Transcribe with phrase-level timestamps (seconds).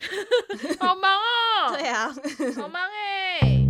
[0.80, 1.76] 好忙哦。
[1.76, 2.08] 对啊，
[2.56, 3.68] 好忙哎、欸。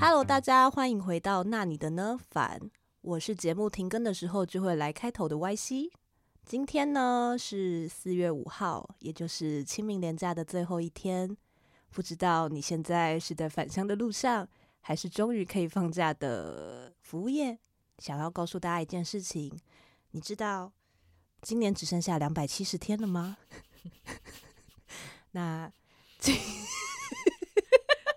[0.00, 2.18] Hello，大家欢迎回到那你的呢？
[2.30, 2.58] 反，
[3.02, 5.90] 我是节目停更的时候就会来开头的 YC。
[6.46, 11.36] 今天呢是四月五号，也就是清明连假的最后一天。
[11.90, 14.48] 不知道你现在是在返乡的路上，
[14.80, 17.58] 还是终于可以放假的服务业？
[17.98, 19.60] 想要告诉大家一件事情，
[20.12, 20.72] 你知道
[21.42, 23.36] 今年只剩下两百七十天了吗？
[25.32, 25.72] 那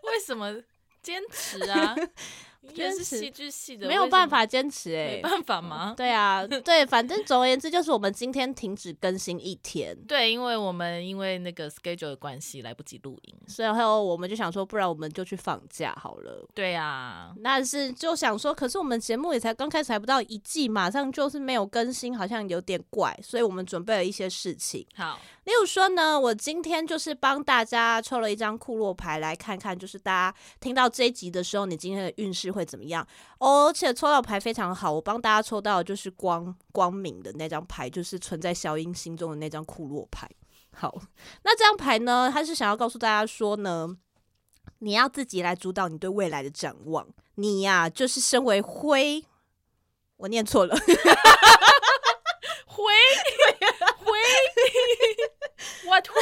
[0.04, 0.62] 为什么
[1.02, 1.96] 坚持啊？
[2.74, 5.94] 也是戏剧系的，没有办法坚持哎、欸，没办法吗？
[5.98, 9.98] 对啊，对，反正总而言之，就是我们今天停止更新一天。
[10.08, 16.48] 对，因为我们因为那个 schedule 的关系来不及录音，所以还有我们就想说，不然我们就去放假好了。
[16.54, 24.86] 对啊，但是就想说，可是我们节目也才刚开始，还不到一季，马上就是没有更新，好像有点怪，所以我们准备了一些事情。
[24.96, 33.08] 好，例如说呢，我今天就是帮大家抽了一张库洛牌，来看看，就是大家听到这一集的时候，你今天的运势会怎么样？
[33.40, 40.30] 而且抽到牌非常好，我帮大家抽到的就是光光明的那张牌，就是存在小英心中的那张库洛牌。
[40.74, 41.02] 好，
[41.44, 43.90] 那这张牌呢，他是想要告诉大家说呢，
[44.80, 47.08] 你要自己来主导你对未来的展望。
[47.36, 49.26] 你呀、啊，就是身为灰，
[50.18, 50.76] 我念错了，
[52.66, 52.84] 灰
[53.98, 54.18] 灰
[55.86, 56.22] ，what 灰？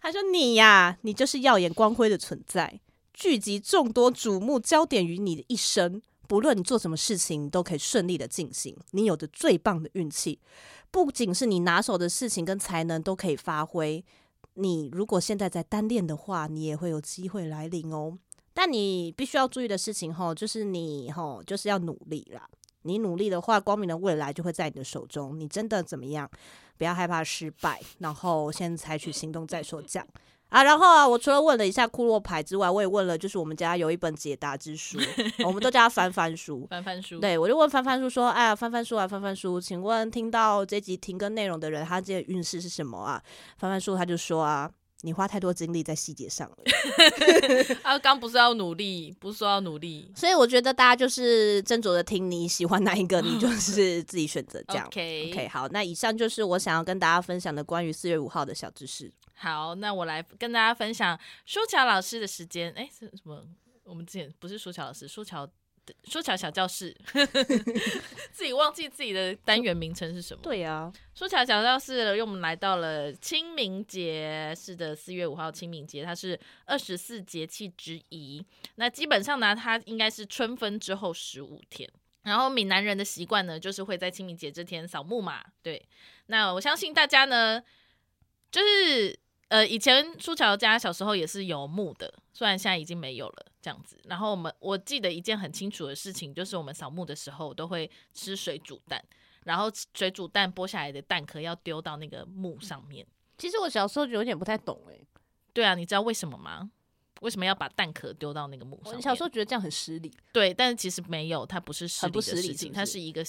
[0.00, 2.80] 他说你呀、啊，你就是耀眼光辉的存在。
[3.18, 8.76] 聚集众多瞩目焦点于你的一生，不论你做什么事情，都可以顺利的进行。
[8.92, 10.38] 你有着最棒的运气，
[10.92, 14.04] 不仅是你拿手的事情跟才能都可以发挥。
[14.54, 18.16] 你如果现在在单恋的话，你也会有机会来临哦。
[18.54, 22.48] 但你必须要注意的事情吼，就是你吼就是要努力啦。
[22.82, 25.36] 你努力的话，光明的未来就会在你的手中。
[25.36, 26.30] 你真的怎么样？
[26.76, 29.82] 不要害怕失败，然后先采取行动再说。
[29.82, 30.06] 这样。
[30.48, 34.98] 啊，然后啊，我除了问了一下库洛牌之外，我也问了，就是我们家有一本解答之书，
[35.44, 37.18] 我们都叫它翻翻书，翻翻书。
[37.20, 43.22] 对，我就问翻翻书说，哎呀，翻翻书啊，翻翻书，请问听到这集停更内容的人，他这个运势是什么啊？
[43.58, 44.70] 翻翻书他就说啊，
[45.02, 46.56] 你花太多精力在细节上了。
[47.82, 54.86] 啊刚不是要努力，不是说要努力，所以我觉得大家就是斟酌的听你喜欢哪一个，你就 是自己选择这样。
[54.86, 59.12] OK OK，好，那以上就是我想要跟大家分享的关于四月五号的小知识。
[59.34, 62.72] 好，那我来跟大家分享舒乔老师的时间。
[62.72, 63.44] 哎，是什么？
[63.84, 65.24] 我们之前不是舒乔老师，书
[66.04, 66.96] 樵书樵小教室，
[68.32, 70.40] 自己忘记自己的单元名称是什么？
[70.42, 78.44] 对呀、啊，书樵小教室，因为我们来到了清明节，是的，四月五号清明节，它是二十四节气之一。
[78.76, 81.88] 那基本上呢，它应该是春分之后十五天。
[82.22, 85.42] 然后闽南人的习惯呢，就是会在清明节这天扫墓嘛。
[85.62, 85.88] 对，
[86.26, 87.62] 那我相信大家呢，
[88.50, 89.18] 就是。
[89.48, 93.98] 呃，以前舒乔家小时候也是有墓的，虽然现在已经没有了这样子。
[94.04, 99.02] 然后我们我记得一件很清楚的事情，就是我们扫墓的时候都会吃水煮蛋，
[99.44, 103.06] 然后水煮蛋剥下来的蛋壳要丢到那个墓上面。
[103.38, 105.06] 其实我小时候就有点不太懂哎、欸。
[105.54, 106.70] 对啊，你知道为什么吗？
[107.22, 108.96] 为什么要把蛋壳丢到那个墓上面？
[108.96, 110.12] 我小时候觉得这样很失礼。
[110.30, 112.72] 对，但是其实没有，它不是失礼的事情？
[112.72, 113.24] 它是一个。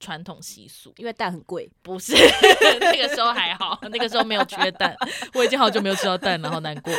[0.00, 2.14] 传统习俗，因为蛋很贵，不是。
[2.80, 4.96] 那个时候还好， 那个时候没有缺蛋，
[5.34, 6.92] 我已经好久没有吃到蛋了，好难过。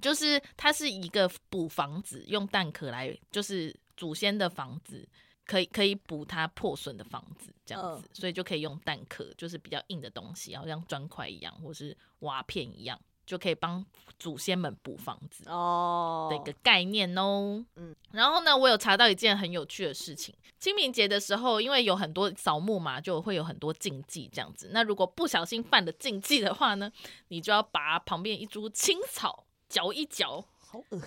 [0.00, 5.08] 就是它是一个补房子，用蛋壳来，就是祖先的房子，
[5.44, 13.00] 可以可以补它破损的房子，这样子，所以就可以用蛋壳，就是比较硬的东西，好像砖块一样，或是瓦片一样。
[13.26, 13.84] 就可以帮
[14.18, 17.64] 祖先们补房子哦的一个概念哦。
[17.76, 20.34] 嗯，然后呢，我有查到一件很有趣的事情。
[20.58, 24.70] 清明节的时候，因为有很多扫墓嘛，就会有很多禁忌这样子。
[24.72, 26.92] 那如果不小心犯了禁忌的话呢，
[27.28, 31.00] 你就要把旁边一株青草嚼一嚼，好恶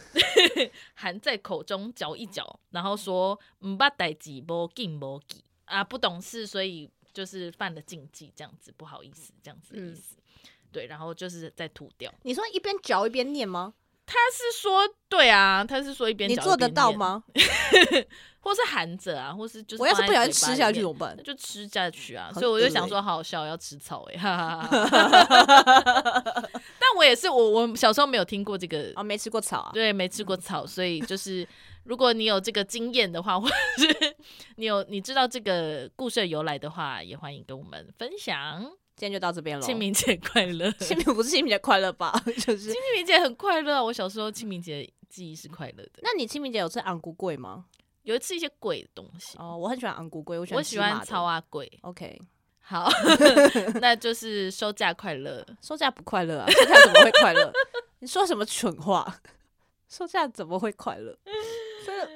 [0.96, 10.16] 含在口中嚼一嚼，然后说“唔捌代志，无敬无忌”啊，不懂事，所以就是犯了禁忌，这样子不好意思，这样子的意思。
[10.18, 10.22] 嗯
[10.76, 12.14] 对，然后就是再吐掉。
[12.24, 13.74] 你说一边嚼一边念吗？
[14.06, 16.40] 他是说，对啊，他是说一边嚼一边念。
[16.40, 17.24] 你做得到吗？
[18.42, 21.18] 或是含着啊，或是就是我要是不小心吃下去怎么办？
[21.24, 22.30] 就吃下去啊。
[22.34, 24.68] 所以我就想说，好好笑，要吃草哎、欸，
[26.78, 29.72] 但我也是，我我小时候没有听过这个啊，没吃过草啊。
[29.74, 31.48] 对，没吃过草，所以就是
[31.86, 34.16] 如果你有这个经验的话，或者是
[34.58, 38.72] 你有你知道这个故事的由来的话，也欢迎跟我们分享。
[38.96, 39.66] 今天就到这边了。
[39.66, 40.72] 清明节快乐！
[40.80, 42.14] 清明不是清明节快乐吧？
[42.46, 43.84] 就是清明节很快乐。
[43.84, 46.00] 我小时候清明节记忆是快乐的。
[46.02, 47.66] 那你清明节有吃昂菇粿吗？
[48.04, 51.68] 有吃一些贵的东西哦，我很喜欢昂菇粿，我喜欢我喜欢草啊贵。
[51.82, 52.22] OK，
[52.62, 52.88] 好，
[53.82, 55.46] 那就是收假快乐。
[55.62, 56.48] 收假不快乐啊？
[56.52, 57.52] 收假怎么会快乐？
[58.00, 59.20] 你说什么蠢话？
[59.90, 61.18] 收假怎么会快乐？
[61.86, 62.10] 真的，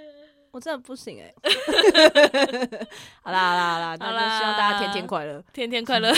[0.51, 2.87] 我真的不行哎、 欸。
[3.21, 6.11] 好啦好啦好啦，那就希望大家天天快乐，天天快乐，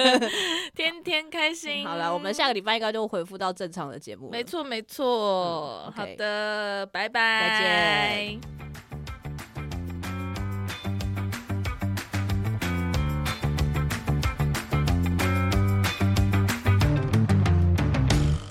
[0.74, 1.86] 天天开心。
[1.86, 4.28] 好了，我们下个礼拜应该就恢复到正常的节目。
[4.30, 8.40] 没错没错、嗯 okay，好的，拜拜，再见。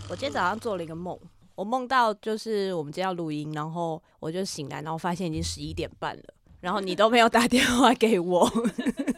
[0.09, 1.19] 我今天早上做了一个梦。
[1.55, 6.23] 我梦到就是我们今天要录音，然后我就醒来，然后发现已经十一点半了，
[6.61, 8.51] 然后你都没有打电话给我，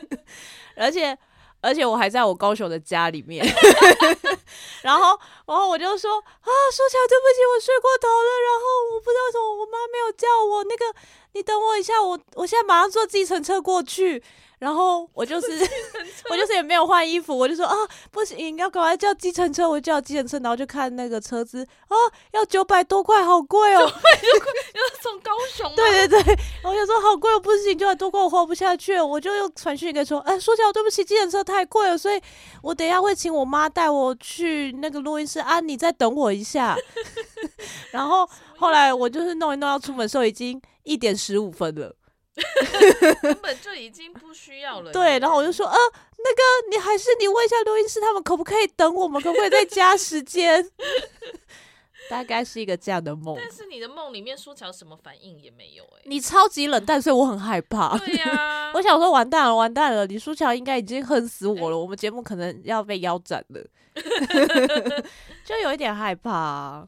[0.77, 1.17] 而且
[1.61, 3.43] 而且我还在我高雄的家里面，
[4.83, 10.85] 然后然后我就说啊，说起来对不起，我睡过头了，然后我不知道为什么我妈没有叫我，那个
[11.37, 14.23] 你等我一下，我我现在马上坐计程车过去。
[14.59, 15.47] 然后我就是
[16.31, 17.75] 我就是也没有换衣服，我就说啊
[18.09, 21.95] 不行，要赶快叫计程车，我叫计程车，然后就看那个车子啊
[22.33, 32.19] 要九百多块，好贵哦，九百多块要从高雄， 对对对，我就说好贵哦，不行，九百多块我花不下去，我就又传讯给说，哎，说起来对不起，计程车太贵了，所以
[32.63, 36.75] 我等一下会请我妈带我去那个录音室啊，你再等我一下。
[37.93, 41.95] 然后后来我就是弄一弄要出门的时候，已经一点十五分了。
[43.21, 44.91] 根本就已经不需要了。
[44.91, 49.19] 对，然后我就说，呃，那个你还是你问一下录音师，他们可不可以等我们？
[49.19, 50.69] 可不可以再加时间？
[52.11, 53.35] 大概是一个这样的梦。
[53.37, 56.03] 但是你的梦里面舒乔什么反应也没有哎、欸。
[56.05, 57.97] 你超级冷淡，所以我很害怕。
[57.97, 63.61] 对呀、啊， 我想说完蛋了，完蛋了，李舒乔应该已经恨死我了，欸、我们节目可能要被腰斩了，
[65.43, 66.87] 就有一点害怕、啊。